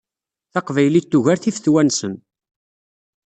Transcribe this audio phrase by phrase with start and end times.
[0.53, 2.13] Taqbaylit tugar tifetwa-nsen.